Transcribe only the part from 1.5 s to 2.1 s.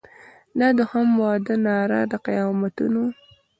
ناره